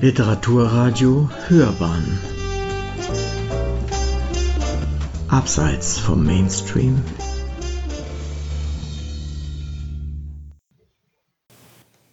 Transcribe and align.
Literaturradio 0.00 1.28
Hörbahn 1.48 2.20
Abseits 5.26 5.98
vom 5.98 6.24
Mainstream 6.24 7.02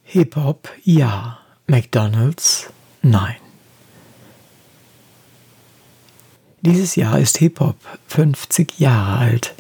Hip-Hop 0.03 0.67
ja, 0.83 1.37
McDonald's 1.67 2.71
nein. 3.03 3.35
Dieses 6.61 6.95
Jahr 6.95 7.19
ist 7.19 7.37
Hip-Hop 7.37 7.77
50 8.07 8.79
Jahre 8.79 9.19
alt. 9.19 9.54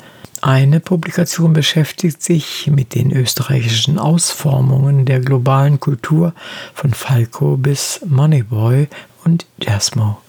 Eine 0.45 0.79
Publikation 0.79 1.53
beschäftigt 1.53 2.21
sich 2.21 2.67
mit 2.67 2.93
den 2.93 3.11
österreichischen 3.11 3.97
Ausformungen 3.97 5.07
der 5.07 5.19
globalen 5.19 5.79
Kultur 5.79 6.35
von 6.75 6.93
Falco 6.93 7.57
bis 7.57 7.99
Moneyboy 8.05 8.87
und 9.23 9.47
Jasmo. 9.57 10.21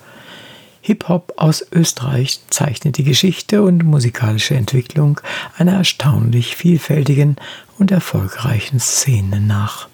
Hip-Hop 0.81 1.35
aus 1.37 1.67
Österreich 1.71 2.41
zeichnet 2.49 2.97
die 2.97 3.05
Geschichte 3.05 3.61
und 3.61 3.85
musikalische 3.85 4.55
Entwicklung 4.55 5.21
einer 5.59 5.75
erstaunlich 5.75 6.57
vielfältigen 6.57 7.37
und 7.79 7.91
erfolgreichen 7.91 8.81
Szene 8.81 9.39
nach. 9.39 9.87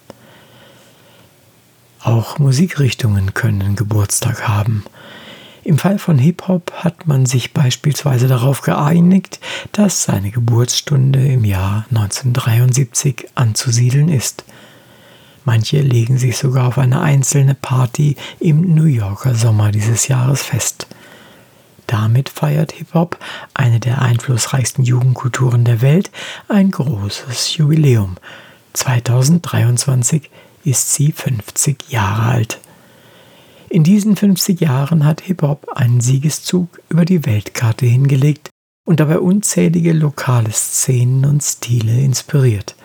Auch 2.01 2.39
Musikrichtungen 2.39 3.33
können 3.33 3.75
Geburtstag 3.75 4.47
haben. 4.47 4.85
Im 5.65 5.77
Fall 5.77 5.97
von 5.97 6.17
Hip-Hop 6.17 6.73
hat 6.75 7.07
man 7.07 7.25
sich 7.25 7.53
beispielsweise 7.53 8.27
darauf 8.27 8.61
geeinigt, 8.61 9.39
dass 9.71 10.03
seine 10.03 10.29
Geburtsstunde 10.29 11.25
im 11.25 11.45
Jahr 11.45 11.85
1973 11.89 13.29
anzusiedeln 13.35 14.09
ist. 14.09 14.43
Manche 15.45 15.79
legen 15.81 16.17
sich 16.17 16.37
sogar 16.37 16.67
auf 16.67 16.77
eine 16.77 17.01
einzelne 17.01 17.55
Party 17.55 18.17
im 18.39 18.75
New 18.75 18.85
Yorker 18.85 19.35
Sommer 19.35 19.71
dieses 19.71 20.09
Jahres 20.09 20.43
fest. 20.43 20.87
Damit 21.87 22.27
feiert 22.27 22.73
Hip-Hop, 22.73 23.17
eine 23.53 23.79
der 23.79 24.01
einflussreichsten 24.01 24.83
Jugendkulturen 24.83 25.63
der 25.63 25.81
Welt, 25.81 26.11
ein 26.49 26.71
großes 26.71 27.55
Jubiläum. 27.57 28.17
2023 28.73 30.29
ist 30.65 30.93
sie 30.93 31.11
50 31.11 31.89
Jahre 31.89 32.23
alt. 32.23 32.59
In 33.73 33.83
diesen 33.83 34.15
50 34.15 34.61
Jahren 34.61 35.03
hat 35.03 35.21
Hip-Hop 35.21 35.65
einen 35.73 35.99
Siegeszug 35.99 36.79
über 36.89 37.05
die 37.05 37.25
Weltkarte 37.25 37.87
hingelegt 37.87 38.51
und 38.85 38.99
dabei 38.99 39.17
unzählige 39.17 39.93
lokale 39.93 40.51
Szenen 40.51 41.25
und 41.25 41.41
Stile 41.41 41.99
inspiriert. 41.99 42.75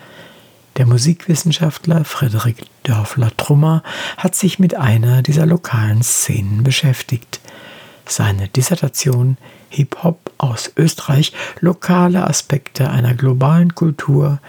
Der 0.77 0.87
Musikwissenschaftler 0.87 2.05
Frederik 2.05 2.63
Dörfler-Trummer 2.85 3.83
hat 4.17 4.33
sich 4.33 4.57
mit 4.57 4.73
einer 4.73 5.21
dieser 5.21 5.45
lokalen 5.45 6.01
Szenen 6.01 6.63
beschäftigt. 6.63 7.39
Seine 8.07 8.47
Dissertation 8.47 9.37
Hip-Hop 9.69 10.31
aus 10.39 10.71
Österreich, 10.75 11.33
lokale 11.59 12.25
Aspekte 12.25 12.89
einer 12.89 13.13
globalen 13.13 13.75
Kultur 13.75 14.39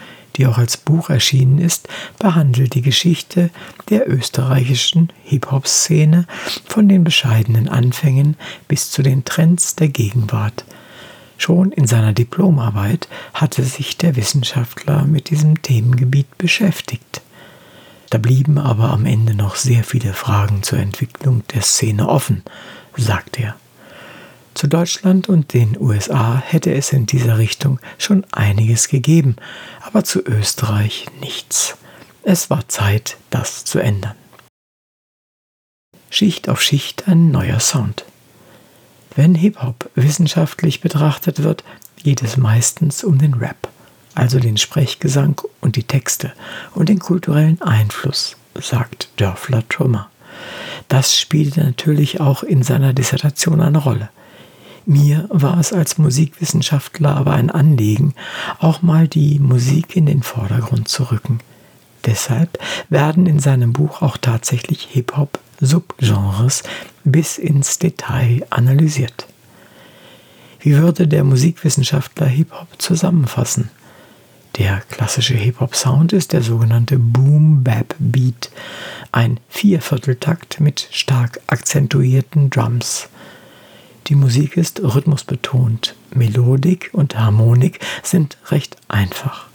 die 0.41 0.47
auch 0.47 0.57
als 0.57 0.79
Buch 0.79 1.11
erschienen 1.11 1.59
ist, 1.59 1.87
behandelt 2.19 2.75
die 2.75 2.81
Geschichte 2.81 3.51
der 3.91 4.09
österreichischen 4.09 5.11
Hip-Hop-Szene 5.25 6.27
von 6.67 6.89
den 6.89 7.05
bescheidenen 7.05 7.69
Anfängen 7.69 8.39
bis 8.67 8.91
zu 8.91 9.03
den 9.03 9.27
Trends 9.27 9.77
der 9.77 9.89
Gegenwart. 9.89 10.65
Schon 11.37 11.73
in 11.73 11.87
seiner 11.87 12.15
Diplomarbeit 12.15 13.07
hatte 13.35 13.63
sich 13.65 13.99
der 13.99 14.17
Wissenschaftler 14.17 15.05
mit 15.05 15.29
diesem 15.29 15.61
Themengebiet 15.61 16.39
beschäftigt. 16.39 17.21
Da 18.09 18.17
blieben 18.17 18.57
aber 18.57 18.91
am 18.91 19.05
Ende 19.05 19.35
noch 19.35 19.57
sehr 19.57 19.85
viele 19.85 20.15
Fragen 20.15 20.63
zur 20.63 20.79
Entwicklung 20.79 21.43
der 21.53 21.61
Szene 21.61 22.09
offen, 22.09 22.45
sagt 22.97 23.39
er. 23.39 23.57
Zu 24.61 24.67
Deutschland 24.67 25.31
und 25.31 25.55
den 25.55 25.81
USA 25.81 26.37
hätte 26.37 26.75
es 26.75 26.93
in 26.93 27.07
dieser 27.07 27.39
Richtung 27.39 27.81
schon 27.97 28.27
einiges 28.31 28.89
gegeben, 28.89 29.37
aber 29.81 30.05
zu 30.05 30.21
Österreich 30.21 31.07
nichts. 31.19 31.79
Es 32.25 32.51
war 32.51 32.69
Zeit, 32.69 33.17
das 33.31 33.65
zu 33.65 33.79
ändern. 33.79 34.17
Schicht 36.11 36.51
auf 36.51 36.61
Schicht 36.61 37.09
ein 37.09 37.31
neuer 37.31 37.59
Sound. 37.59 38.05
Wenn 39.17 39.35
Hip-Hop 39.35 39.89
wissenschaftlich 39.95 40.83
betrachtet 40.83 41.43
wird, 41.43 41.65
geht 41.97 42.23
es 42.23 42.37
meistens 42.37 43.03
um 43.03 43.17
den 43.17 43.33
Rap, 43.33 43.71
also 44.15 44.41
den 44.41 44.59
Sprechgesang 44.59 45.41
und 45.63 45.77
die 45.77 45.85
Texte 45.85 46.35
und 46.75 46.91
den 46.91 46.99
kulturellen 46.99 47.63
Einfluss, 47.63 48.37
sagt 48.61 49.09
Dörfler 49.17 49.67
Trummer. 49.71 50.11
Das 50.89 51.19
spielte 51.19 51.65
natürlich 51.65 52.21
auch 52.21 52.43
in 52.43 52.63
seiner 52.63 52.93
Dissertation 52.93 53.63
eine 53.63 53.79
Rolle. 53.79 54.11
Mir 54.91 55.29
war 55.31 55.57
es 55.61 55.73
als 55.73 55.99
Musikwissenschaftler 55.99 57.17
aber 57.17 57.35
ein 57.35 57.49
Anliegen, 57.49 58.13
auch 58.59 58.83
mal 58.83 59.07
die 59.07 59.39
Musik 59.39 59.95
in 59.95 60.07
den 60.07 60.25
Vordergrund 60.25 60.89
zu 60.89 61.13
rücken. 61.13 61.39
Deshalb 62.07 62.59
werden 62.89 63.27
in 63.27 63.39
seinem 63.39 63.73
Buch 63.73 64.03
auch 64.03 64.17
tatsächlich 64.17 64.89
Hip-Hop-Subgenres 64.91 66.65
bis 67.05 67.39
ins 67.39 67.79
Detail 67.79 68.45
analysiert. 68.51 69.29
Wie 70.59 70.77
würde 70.77 71.07
der 71.07 71.23
Musikwissenschaftler 71.23 72.27
Hip-Hop 72.27 72.67
zusammenfassen? 72.79 73.71
Der 74.59 74.83
klassische 74.91 75.35
Hip-Hop-Sound 75.35 76.13
ist 76.13 76.33
der 76.33 76.43
sogenannte 76.43 76.99
Boom-Bap-Beat, 76.99 78.51
ein 79.13 79.39
Viervierteltakt 79.49 80.59
mit 80.59 80.89
stark 80.91 81.41
akzentuierten 81.47 82.51
Drums. 82.51 83.09
Die 84.07 84.15
Musik 84.15 84.57
ist 84.57 84.83
rhythmusbetont. 84.83 85.95
Melodik 86.15 86.91
und 86.93 87.19
Harmonik 87.19 87.81
sind 88.03 88.39
recht 88.51 88.77
einfach. 88.89 89.47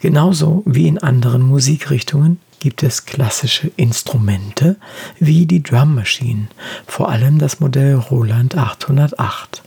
Genauso 0.00 0.62
wie 0.66 0.88
in 0.88 0.98
anderen 0.98 1.42
Musikrichtungen 1.42 2.40
gibt 2.60 2.82
es 2.82 3.06
klassische 3.06 3.70
Instrumente 3.76 4.76
wie 5.18 5.46
die 5.46 5.62
Drum 5.62 5.94
Machine, 5.94 6.48
vor 6.86 7.08
allem 7.08 7.38
das 7.38 7.60
Modell 7.60 7.94
Roland 7.94 8.56
808. 8.56 9.62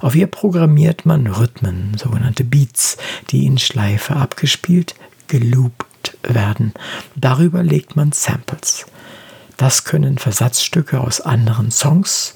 Auf 0.00 0.14
ihr 0.14 0.26
programmiert 0.26 1.06
man 1.06 1.26
Rhythmen, 1.26 1.96
sogenannte 1.96 2.44
Beats, 2.44 2.98
die 3.30 3.46
in 3.46 3.58
Schleife 3.58 4.16
abgespielt, 4.16 4.94
geloopt 5.26 6.18
werden. 6.22 6.72
Darüber 7.16 7.62
legt 7.62 7.96
man 7.96 8.12
Samples. 8.12 8.86
Das 9.56 9.84
können 9.84 10.18
Versatzstücke 10.18 11.00
aus 11.00 11.22
anderen 11.22 11.70
Songs, 11.70 12.34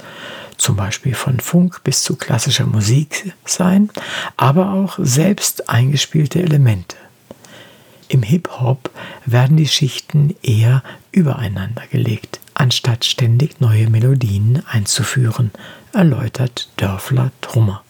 zum 0.61 0.77
Beispiel 0.77 1.15
von 1.15 1.41
Funk 1.41 1.83
bis 1.85 2.03
zu 2.03 2.17
klassischer 2.17 2.67
Musik 2.67 3.33
sein, 3.45 3.91
aber 4.37 4.73
auch 4.73 4.99
selbst 4.99 5.69
eingespielte 5.69 6.43
Elemente. 6.43 6.97
Im 8.09 8.23
Hip-Hop 8.23 8.91
werden 9.25 9.57
die 9.57 9.69
Schichten 9.69 10.35
eher 10.43 10.83
übereinander 11.13 11.87
gelegt, 11.91 12.41
anstatt 12.55 13.05
ständig 13.05 13.61
neue 13.61 13.89
Melodien 13.89 14.63
einzuführen, 14.67 15.51
erläutert 15.93 16.69
Dörfler 16.77 17.31
Trummer. 17.41 17.83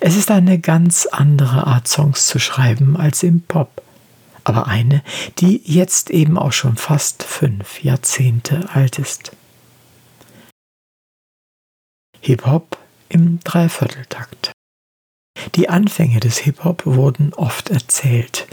Es 0.00 0.16
ist 0.16 0.30
eine 0.30 0.58
ganz 0.58 1.06
andere 1.06 1.66
Art 1.66 1.88
Songs 1.88 2.26
zu 2.26 2.38
schreiben 2.38 2.96
als 2.96 3.22
im 3.22 3.42
Pop, 3.42 3.82
aber 4.44 4.68
eine, 4.68 5.02
die 5.38 5.60
jetzt 5.64 6.10
eben 6.10 6.38
auch 6.38 6.52
schon 6.52 6.76
fast 6.76 7.24
fünf 7.24 7.82
Jahrzehnte 7.82 8.68
alt 8.72 8.98
ist. 8.98 9.32
Hip-Hop 12.22 12.76
im 13.08 13.40
Dreivierteltakt. 13.44 14.52
Die 15.54 15.70
Anfänge 15.70 16.20
des 16.20 16.36
Hip-Hop 16.38 16.84
wurden 16.84 17.32
oft 17.32 17.70
erzählt. 17.70 18.46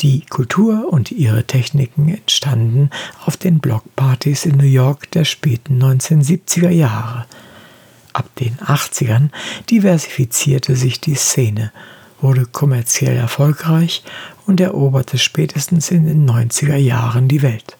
Die 0.00 0.20
Kultur 0.20 0.92
und 0.92 1.10
ihre 1.10 1.42
Techniken 1.42 2.08
entstanden 2.08 2.90
auf 3.24 3.36
den 3.36 3.58
Blockpartys 3.58 4.46
in 4.46 4.56
New 4.56 4.64
York 4.64 5.10
der 5.10 5.24
späten 5.24 5.82
1970er 5.82 6.70
Jahre. 6.70 7.26
Ab 8.12 8.30
den 8.36 8.56
80ern 8.58 9.30
diversifizierte 9.68 10.76
sich 10.76 11.00
die 11.00 11.16
Szene, 11.16 11.72
wurde 12.20 12.46
kommerziell 12.46 13.16
erfolgreich 13.16 14.04
und 14.46 14.60
eroberte 14.60 15.18
spätestens 15.18 15.90
in 15.90 16.06
den 16.06 16.28
90er 16.28 16.76
Jahren 16.76 17.26
die 17.26 17.42
Welt. 17.42 17.77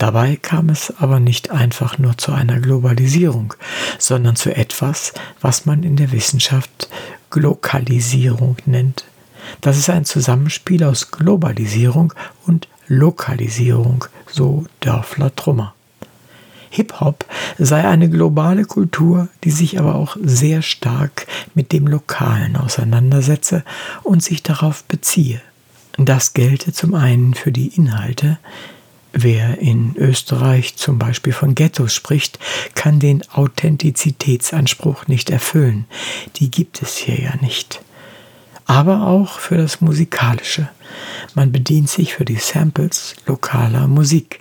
Dabei 0.00 0.36
kam 0.36 0.70
es 0.70 0.94
aber 0.98 1.20
nicht 1.20 1.50
einfach 1.50 1.98
nur 1.98 2.16
zu 2.16 2.32
einer 2.32 2.58
Globalisierung, 2.58 3.52
sondern 3.98 4.34
zu 4.34 4.56
etwas, 4.56 5.12
was 5.42 5.66
man 5.66 5.82
in 5.82 5.96
der 5.96 6.10
Wissenschaft 6.10 6.88
Glokalisierung 7.28 8.56
nennt. 8.64 9.04
Das 9.60 9.76
ist 9.76 9.90
ein 9.90 10.06
Zusammenspiel 10.06 10.84
aus 10.84 11.10
Globalisierung 11.10 12.14
und 12.46 12.66
Lokalisierung, 12.88 14.06
so 14.26 14.64
Dörfler 14.80 15.36
Trummer. 15.36 15.74
Hip-Hop 16.70 17.26
sei 17.58 17.86
eine 17.86 18.08
globale 18.08 18.64
Kultur, 18.64 19.28
die 19.44 19.50
sich 19.50 19.78
aber 19.78 19.96
auch 19.96 20.16
sehr 20.22 20.62
stark 20.62 21.26
mit 21.54 21.72
dem 21.72 21.86
Lokalen 21.86 22.56
auseinandersetze 22.56 23.64
und 24.02 24.22
sich 24.22 24.42
darauf 24.42 24.82
beziehe. 24.84 25.42
Das 25.98 26.32
gelte 26.32 26.72
zum 26.72 26.94
einen 26.94 27.34
für 27.34 27.52
die 27.52 27.76
Inhalte, 27.76 28.38
Wer 29.12 29.58
in 29.58 29.96
Österreich 29.96 30.76
zum 30.76 30.98
Beispiel 30.98 31.32
von 31.32 31.54
Ghettos 31.54 31.94
spricht, 31.94 32.38
kann 32.74 33.00
den 33.00 33.28
Authentizitätsanspruch 33.30 35.08
nicht 35.08 35.30
erfüllen. 35.30 35.86
Die 36.36 36.50
gibt 36.50 36.80
es 36.82 36.96
hier 36.96 37.20
ja 37.20 37.34
nicht. 37.40 37.80
Aber 38.66 39.08
auch 39.08 39.40
für 39.40 39.56
das 39.56 39.80
Musikalische. 39.80 40.68
Man 41.34 41.50
bedient 41.50 41.90
sich 41.90 42.14
für 42.14 42.24
die 42.24 42.36
Samples 42.36 43.16
lokaler 43.26 43.88
Musik. 43.88 44.40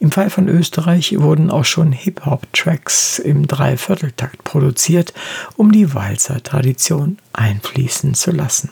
Im 0.00 0.10
Fall 0.10 0.30
von 0.30 0.48
Österreich 0.48 1.14
wurden 1.20 1.50
auch 1.50 1.64
schon 1.64 1.92
Hip-Hop-Tracks 1.92 3.18
im 3.18 3.46
Dreivierteltakt 3.46 4.42
produziert, 4.42 5.12
um 5.56 5.70
die 5.70 5.94
Walzer-Tradition 5.94 7.18
einfließen 7.34 8.14
zu 8.14 8.32
lassen. 8.32 8.70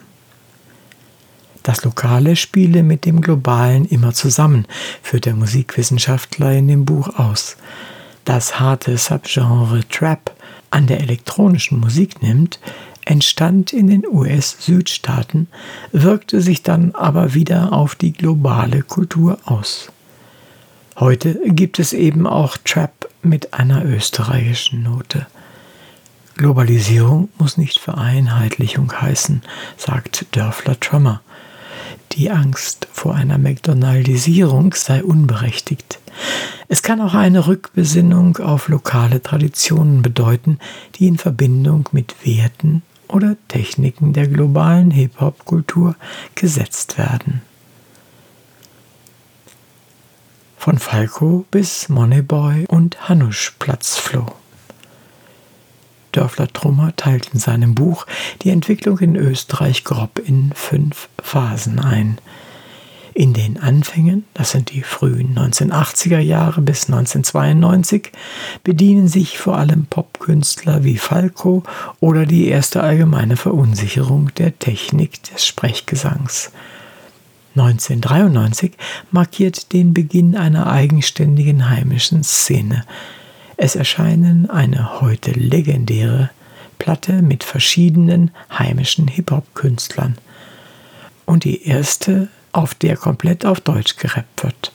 Das 1.63 1.85
Lokale 1.85 2.37
spiele 2.37 2.83
mit 2.83 3.05
dem 3.05 3.21
Globalen 3.21 3.85
immer 3.85 4.13
zusammen, 4.13 4.67
führt 5.03 5.27
der 5.27 5.35
Musikwissenschaftler 5.35 6.53
in 6.53 6.69
dem 6.69 6.85
Buch 6.85 7.19
aus. 7.19 7.57
Das 8.25 8.61
harte 8.61 8.97
Subgenre 8.97 9.83
Trap 9.89 10.35
an 10.71 10.87
der 10.87 11.01
elektronischen 11.01 11.81
Musik 11.81 12.23
nimmt, 12.23 12.61
entstand 13.05 13.73
in 13.73 13.89
den 13.89 14.07
US-Südstaaten, 14.07 15.49
wirkte 15.93 16.41
sich 16.41 16.63
dann 16.63 16.95
aber 16.95 17.35
wieder 17.35 17.73
auf 17.73 17.95
die 17.95 18.13
globale 18.13 18.83
Kultur 18.83 19.39
aus. 19.45 19.91
Heute 20.99 21.41
gibt 21.47 21.79
es 21.79 21.93
eben 21.93 22.27
auch 22.27 22.57
Trap 22.59 23.09
mit 23.23 23.55
einer 23.55 23.85
österreichischen 23.85 24.83
Note. 24.83 25.27
Globalisierung 26.37 27.29
muss 27.39 27.57
nicht 27.57 27.79
Vereinheitlichung 27.79 28.93
heißen, 28.93 29.43
sagt 29.77 30.27
Dörfler 30.33 30.79
Trummer. 30.79 31.21
Die 32.13 32.31
Angst 32.31 32.89
vor 32.93 33.15
einer 33.15 33.39
McDonaldisierung 33.39 34.75
sei 34.75 35.03
unberechtigt. 35.05 36.01
Es 36.69 36.83
kann 36.83 37.01
auch 37.01 37.15
eine 37.15 37.47
Rückbesinnung 37.47 38.37
auf 38.39 38.69
lokale 38.69 39.23
Traditionen 39.23 40.03
bedeuten, 40.03 40.59
die 40.97 41.07
in 41.07 41.19
Verbindung 41.19 41.89
mit 41.93 42.15
Werten 42.25 42.83
oder 43.09 43.37
Techniken 43.49 44.13
der 44.13 44.29
globalen 44.29 44.91
Hip-Hop-Kultur 44.91 45.97
gesetzt 46.35 46.99
werden. 46.99 47.43
Von 50.57 50.79
Falco 50.79 51.47
bis 51.51 51.89
Moneyboy 51.89 52.67
und 52.67 53.09
Hanusch 53.09 53.55
Platzfloh. 53.59 54.40
Dörfler 56.13 56.49
Trummer 56.49 56.95
teilt 56.97 57.31
in 57.33 57.41
seinem 57.41 57.75
Buch 57.75 58.07
die 58.43 58.51
Entwicklung 58.51 58.99
in 58.99 59.17
Österreich 59.17 59.85
grob 59.85 60.19
in 60.19 60.53
fünf 60.55 61.09
Phasen 61.23 61.79
ein. 61.79 62.19
In 63.13 63.33
den 63.33 63.59
Anfängen, 63.59 64.25
das 64.35 64.53
sind 64.53 64.71
die 64.71 64.83
frühen 64.83 65.37
1980er 65.37 66.21
Jahre 66.21 66.61
bis 66.61 66.87
1992, 66.87 68.13
bedienen 68.63 69.09
sich 69.09 69.39
vor 69.39 69.59
allem 69.59 69.87
Popkünstler 69.87 70.85
wie 70.85 70.97
Falco 70.97 71.65
oder 71.99 72.25
die 72.25 72.47
erste 72.47 72.83
allgemeine 72.83 73.37
Verunsicherung 73.37 74.33
der 74.37 74.59
Technik 74.59 75.23
des 75.25 75.45
Sprechgesangs. 75.45 76.53
1993 77.57 78.73
markiert 79.11 79.73
den 79.73 79.93
Beginn 79.93 80.37
einer 80.37 80.71
eigenständigen 80.71 81.69
heimischen 81.69 82.23
Szene, 82.23 82.85
es 83.63 83.77
erscheinen 83.77 84.49
eine 84.49 85.03
heute 85.03 85.33
legendäre 85.33 86.31
Platte 86.79 87.21
mit 87.21 87.45
verschiedenen 87.45 88.31
heimischen 88.51 89.07
Hip-Hop-Künstlern 89.07 90.17
und 91.27 91.45
die 91.45 91.67
erste, 91.67 92.29
auf 92.53 92.75
der 92.75 92.97
komplett 92.97 93.45
auf 93.45 93.61
Deutsch 93.61 93.97
gerappt 93.97 94.43
wird. 94.43 94.73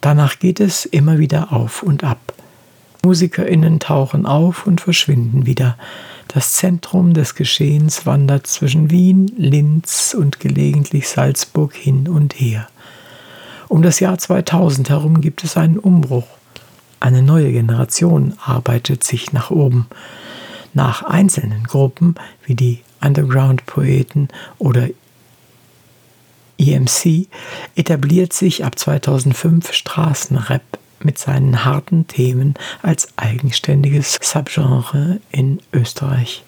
Danach 0.00 0.38
geht 0.38 0.60
es 0.60 0.86
immer 0.86 1.18
wieder 1.18 1.52
auf 1.52 1.82
und 1.82 2.04
ab. 2.04 2.32
MusikerInnen 3.04 3.80
tauchen 3.80 4.24
auf 4.24 4.68
und 4.68 4.80
verschwinden 4.80 5.46
wieder. 5.46 5.76
Das 6.28 6.54
Zentrum 6.54 7.12
des 7.12 7.34
Geschehens 7.34 8.06
wandert 8.06 8.46
zwischen 8.46 8.92
Wien, 8.92 9.32
Linz 9.36 10.14
und 10.16 10.38
gelegentlich 10.38 11.08
Salzburg 11.08 11.74
hin 11.74 12.08
und 12.08 12.38
her. 12.38 12.68
Um 13.72 13.80
das 13.80 14.00
Jahr 14.00 14.18
2000 14.18 14.90
herum 14.90 15.22
gibt 15.22 15.44
es 15.44 15.56
einen 15.56 15.78
Umbruch. 15.78 16.26
Eine 17.00 17.22
neue 17.22 17.52
Generation 17.52 18.34
arbeitet 18.44 19.02
sich 19.02 19.32
nach 19.32 19.50
oben. 19.50 19.86
Nach 20.74 21.02
einzelnen 21.04 21.64
Gruppen 21.64 22.16
wie 22.44 22.54
die 22.54 22.80
Underground-Poeten 23.00 24.28
oder 24.58 24.88
EMC 26.58 27.28
etabliert 27.74 28.34
sich 28.34 28.62
ab 28.62 28.78
2005 28.78 29.72
Straßenrap 29.72 30.60
mit 31.02 31.16
seinen 31.16 31.64
harten 31.64 32.06
Themen 32.06 32.52
als 32.82 33.08
eigenständiges 33.16 34.18
Subgenre 34.20 35.18
in 35.30 35.60
Österreich. 35.72 36.44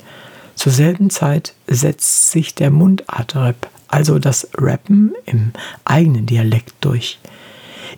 Zur 0.56 0.72
selben 0.72 1.08
Zeit 1.08 1.54
setzt 1.66 2.32
sich 2.32 2.54
der 2.54 2.70
Mundartrap 2.70 3.70
also 3.94 4.18
das 4.18 4.48
Rappen 4.58 5.14
im 5.24 5.52
eigenen 5.84 6.26
Dialekt 6.26 6.74
durch. 6.80 7.20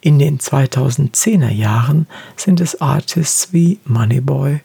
In 0.03 0.19
den 0.19 0.39
2010er 0.39 1.49
Jahren 1.49 2.07
sind 2.37 2.61
es 2.61 2.83
Artists 2.83 3.55
wie 3.55 3.81
Moneyboy 3.87 4.61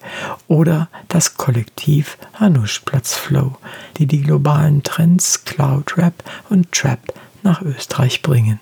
oder 0.50 0.90
das 1.08 1.38
Kollektiv 1.38 2.18
Hanush 2.34 2.82
Platzflow, 2.82 3.56
die 3.96 4.08
die 4.08 4.22
globalen 4.22 4.84
Trends 4.84 5.46
Cloud 5.46 5.98
Rap 5.98 6.22
und 6.50 6.70
Trap 6.74 7.00
nach 7.44 7.62
Österreich 7.62 8.22
bringen. 8.22 8.60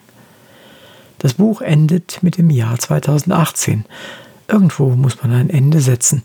Das 1.18 1.34
Buch 1.34 1.62
endet 1.62 2.22
mit 2.22 2.38
dem 2.38 2.52
Jahr 2.52 2.78
2018. 2.78 3.86
Irgendwo 4.48 4.92
muss 4.92 5.24
man 5.24 5.32
ein 5.32 5.50
Ende 5.50 5.82
setzen, 5.82 6.22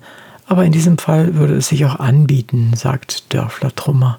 aber 0.47 0.67
in 0.67 0.73
diesem 0.73 0.99
Fall 0.99 1.37
würde 1.37 1.57
es 1.57 1.69
sich 1.69 1.87
auch 1.87 2.01
anbieten, 2.01 2.75
sagt 2.77 3.33
Dörfler 3.33 3.75
Trummer. 3.75 4.19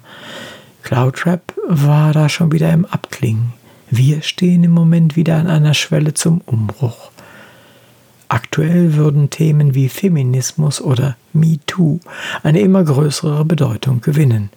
Cloudrap 0.82 1.55
war 1.68 2.12
da 2.12 2.28
schon 2.28 2.52
wieder 2.52 2.72
im 2.72 2.84
Abklingen. 2.84 3.52
Wir 3.90 4.22
stehen 4.22 4.64
im 4.64 4.72
Moment 4.72 5.16
wieder 5.16 5.36
an 5.36 5.46
einer 5.48 5.74
Schwelle 5.74 6.14
zum 6.14 6.40
Umbruch. 6.46 7.10
Aktuell 8.28 8.94
würden 8.94 9.30
Themen 9.30 9.74
wie 9.74 9.88
Feminismus 9.88 10.80
oder 10.80 11.16
MeToo 11.32 12.00
eine 12.42 12.60
immer 12.60 12.82
größere 12.82 13.44
Bedeutung 13.44 14.00
gewinnen. 14.00 14.50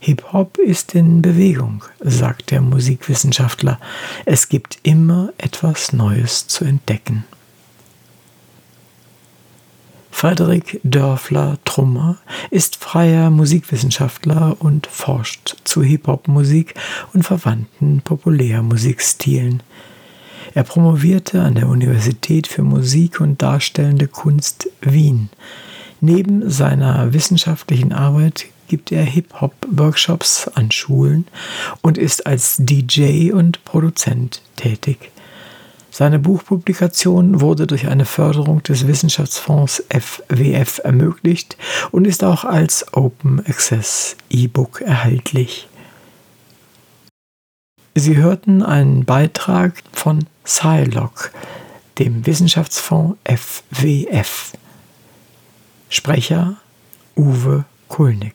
Hip-Hop 0.00 0.58
ist 0.58 0.94
in 0.94 1.22
Bewegung, 1.22 1.84
sagt 2.00 2.50
der 2.50 2.60
Musikwissenschaftler. 2.60 3.78
Es 4.24 4.48
gibt 4.48 4.78
immer 4.82 5.32
etwas 5.38 5.92
Neues 5.92 6.46
zu 6.48 6.64
entdecken. 6.64 7.24
Frederik 10.18 10.80
Dörfler-Trummer 10.82 12.16
ist 12.50 12.76
freier 12.76 13.28
Musikwissenschaftler 13.28 14.56
und 14.60 14.86
forscht 14.86 15.56
zu 15.64 15.82
Hip-Hop-Musik 15.82 16.72
und 17.12 17.22
verwandten 17.22 18.00
Populärmusikstilen. 18.00 19.62
Er 20.54 20.64
promovierte 20.64 21.42
an 21.42 21.54
der 21.54 21.68
Universität 21.68 22.46
für 22.46 22.62
Musik 22.62 23.20
und 23.20 23.42
Darstellende 23.42 24.08
Kunst 24.08 24.70
Wien. 24.80 25.28
Neben 26.00 26.48
seiner 26.48 27.12
wissenschaftlichen 27.12 27.92
Arbeit 27.92 28.46
gibt 28.68 28.92
er 28.92 29.04
Hip-Hop-Workshops 29.04 30.48
an 30.54 30.70
Schulen 30.70 31.26
und 31.82 31.98
ist 31.98 32.26
als 32.26 32.56
DJ 32.58 33.32
und 33.32 33.62
Produzent 33.66 34.40
tätig. 34.56 35.10
Seine 35.98 36.18
Buchpublikation 36.18 37.40
wurde 37.40 37.66
durch 37.66 37.88
eine 37.88 38.04
Förderung 38.04 38.62
des 38.62 38.86
Wissenschaftsfonds 38.86 39.82
FWF 39.88 40.82
ermöglicht 40.84 41.56
und 41.90 42.06
ist 42.06 42.22
auch 42.22 42.44
als 42.44 42.92
Open 42.92 43.40
Access 43.46 44.14
E-Book 44.28 44.82
erhältlich. 44.82 45.68
Sie 47.94 48.18
hörten 48.18 48.62
einen 48.62 49.06
Beitrag 49.06 49.82
von 49.94 50.26
Scilog, 50.44 51.32
dem 51.98 52.26
Wissenschaftsfonds 52.26 53.16
FWF. 53.24 54.52
Sprecher 55.88 56.58
Uwe 57.16 57.64
Kulnig. 57.88 58.34